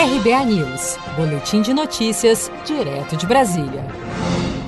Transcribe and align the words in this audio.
RBA 0.00 0.46
News, 0.46 0.96
Boletim 1.14 1.60
de 1.60 1.74
Notícias, 1.74 2.50
direto 2.64 3.18
de 3.18 3.26
Brasília. 3.26 3.84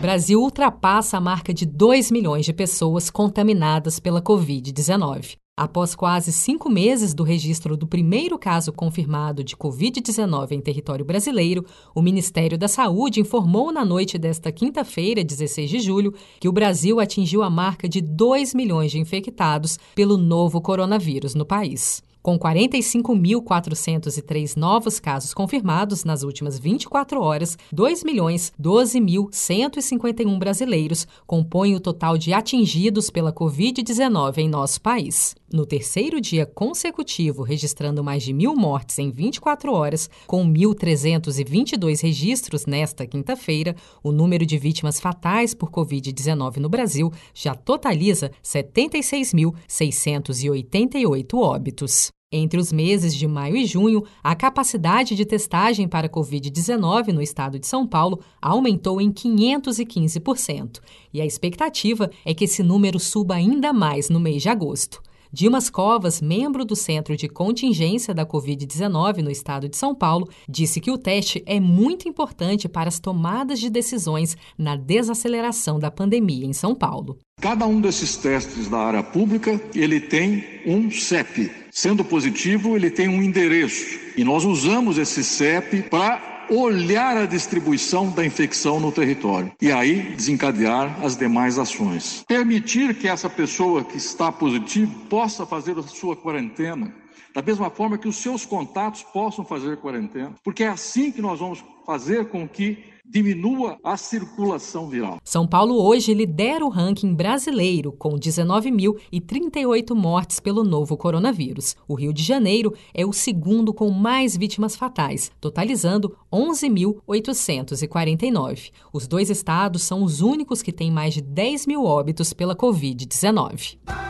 Brasil 0.00 0.42
ultrapassa 0.42 1.18
a 1.18 1.20
marca 1.20 1.54
de 1.54 1.64
2 1.64 2.10
milhões 2.10 2.44
de 2.44 2.52
pessoas 2.52 3.10
contaminadas 3.10 4.00
pela 4.00 4.20
Covid-19. 4.20 5.36
Após 5.56 5.94
quase 5.94 6.32
cinco 6.32 6.68
meses 6.68 7.14
do 7.14 7.22
registro 7.22 7.76
do 7.76 7.86
primeiro 7.86 8.36
caso 8.36 8.72
confirmado 8.72 9.44
de 9.44 9.56
Covid-19 9.56 10.50
em 10.50 10.60
território 10.60 11.04
brasileiro, 11.04 11.64
o 11.94 12.02
Ministério 12.02 12.58
da 12.58 12.66
Saúde 12.66 13.20
informou 13.20 13.70
na 13.70 13.84
noite 13.84 14.18
desta 14.18 14.50
quinta-feira, 14.50 15.22
16 15.22 15.70
de 15.70 15.78
julho, 15.78 16.12
que 16.40 16.48
o 16.48 16.52
Brasil 16.52 16.98
atingiu 16.98 17.44
a 17.44 17.48
marca 17.48 17.88
de 17.88 18.00
2 18.00 18.52
milhões 18.52 18.90
de 18.90 18.98
infectados 18.98 19.78
pelo 19.94 20.16
novo 20.16 20.60
coronavírus 20.60 21.36
no 21.36 21.46
país. 21.46 22.02
Com 22.22 22.38
45.403 22.38 24.54
novos 24.54 25.00
casos 25.00 25.32
confirmados 25.32 26.04
nas 26.04 26.22
últimas 26.22 26.58
24 26.58 27.18
horas, 27.18 27.56
2.012.151 27.74 30.38
brasileiros 30.38 31.08
compõem 31.26 31.74
o 31.74 31.80
total 31.80 32.18
de 32.18 32.34
atingidos 32.34 33.08
pela 33.08 33.32
Covid-19 33.32 34.36
em 34.36 34.50
nosso 34.50 34.82
país. 34.82 35.34
No 35.50 35.64
terceiro 35.64 36.20
dia 36.20 36.44
consecutivo, 36.44 37.42
registrando 37.42 38.04
mais 38.04 38.22
de 38.22 38.34
mil 38.34 38.54
mortes 38.54 38.98
em 38.98 39.10
24 39.10 39.72
horas, 39.72 40.10
com 40.26 40.46
1.322 40.46 42.02
registros 42.02 42.66
nesta 42.66 43.06
quinta-feira, 43.06 43.74
o 44.02 44.12
número 44.12 44.44
de 44.44 44.58
vítimas 44.58 45.00
fatais 45.00 45.54
por 45.54 45.70
Covid-19 45.70 46.58
no 46.58 46.68
Brasil 46.68 47.10
já 47.32 47.54
totaliza 47.54 48.30
76.688 48.44 51.34
óbitos. 51.34 52.09
Entre 52.32 52.60
os 52.60 52.70
meses 52.70 53.12
de 53.12 53.26
maio 53.26 53.56
e 53.56 53.66
junho, 53.66 54.04
a 54.22 54.36
capacidade 54.36 55.16
de 55.16 55.24
testagem 55.24 55.88
para 55.88 56.08
Covid-19 56.08 57.08
no 57.08 57.20
estado 57.20 57.58
de 57.58 57.66
São 57.66 57.84
Paulo 57.84 58.20
aumentou 58.40 59.00
em 59.00 59.10
515%, 59.10 60.78
e 61.12 61.20
a 61.20 61.26
expectativa 61.26 62.08
é 62.24 62.32
que 62.32 62.44
esse 62.44 62.62
número 62.62 63.00
suba 63.00 63.34
ainda 63.34 63.72
mais 63.72 64.08
no 64.08 64.20
mês 64.20 64.42
de 64.42 64.48
agosto. 64.48 65.02
Dimas 65.32 65.70
Covas, 65.70 66.20
membro 66.20 66.64
do 66.64 66.74
Centro 66.74 67.16
de 67.16 67.28
Contingência 67.28 68.12
da 68.12 68.26
Covid-19 68.26 69.18
no 69.18 69.30
estado 69.30 69.68
de 69.68 69.76
São 69.76 69.94
Paulo, 69.94 70.28
disse 70.48 70.80
que 70.80 70.90
o 70.90 70.98
teste 70.98 71.40
é 71.46 71.60
muito 71.60 72.08
importante 72.08 72.68
para 72.68 72.88
as 72.88 72.98
tomadas 72.98 73.60
de 73.60 73.70
decisões 73.70 74.36
na 74.58 74.74
desaceleração 74.74 75.78
da 75.78 75.90
pandemia 75.90 76.44
em 76.44 76.52
São 76.52 76.74
Paulo. 76.74 77.16
Cada 77.40 77.64
um 77.64 77.80
desses 77.80 78.16
testes 78.16 78.68
da 78.68 78.78
área 78.78 79.02
pública, 79.02 79.60
ele 79.74 80.00
tem 80.00 80.44
um 80.66 80.90
CEP. 80.90 81.50
Sendo 81.70 82.04
positivo, 82.04 82.76
ele 82.76 82.90
tem 82.90 83.08
um 83.08 83.22
endereço. 83.22 84.00
E 84.16 84.24
nós 84.24 84.44
usamos 84.44 84.98
esse 84.98 85.22
CEP 85.22 85.84
para 85.84 86.29
olhar 86.50 87.16
a 87.16 87.26
distribuição 87.26 88.10
da 88.10 88.26
infecção 88.26 88.80
no 88.80 88.90
território 88.90 89.52
e 89.62 89.70
aí 89.70 90.14
desencadear 90.16 91.04
as 91.04 91.16
demais 91.16 91.58
ações. 91.58 92.24
Permitir 92.26 92.94
que 92.94 93.06
essa 93.06 93.30
pessoa 93.30 93.84
que 93.84 93.96
está 93.96 94.32
positiva 94.32 94.92
possa 95.08 95.46
fazer 95.46 95.78
a 95.78 95.82
sua 95.82 96.16
quarentena, 96.16 96.92
da 97.32 97.40
mesma 97.40 97.70
forma 97.70 97.96
que 97.96 98.08
os 98.08 98.16
seus 98.16 98.44
contatos 98.44 99.04
possam 99.04 99.44
fazer 99.44 99.76
quarentena, 99.76 100.34
porque 100.42 100.64
é 100.64 100.68
assim 100.68 101.12
que 101.12 101.22
nós 101.22 101.38
vamos 101.38 101.64
fazer 101.86 102.26
com 102.28 102.48
que 102.48 102.78
diminua 103.10 103.76
a 103.82 103.96
circulação 103.96 104.88
viral. 104.88 105.18
São 105.24 105.44
Paulo 105.46 105.82
hoje 105.82 106.12
lidera 106.14 106.64
o 106.64 106.68
ranking 106.68 107.12
brasileiro, 107.12 107.90
com 107.92 108.10
19.038 108.10 109.92
mortes 109.94 110.38
pelo 110.38 110.62
novo 110.62 110.96
coronavírus. 110.96 111.74
O 111.88 111.94
Rio 111.94 112.12
de 112.12 112.22
Janeiro 112.22 112.72
é 112.94 113.04
o 113.04 113.12
segundo 113.12 113.74
com 113.74 113.90
mais 113.90 114.36
vítimas 114.36 114.76
fatais, 114.76 115.32
totalizando 115.40 116.16
11.849. 116.32 118.70
Os 118.92 119.08
dois 119.08 119.28
estados 119.28 119.82
são 119.82 120.04
os 120.04 120.20
únicos 120.20 120.62
que 120.62 120.70
têm 120.72 120.92
mais 120.92 121.14
de 121.14 121.20
10 121.20 121.66
mil 121.66 121.84
óbitos 121.84 122.32
pela 122.32 122.54
Covid-19. 122.54 124.09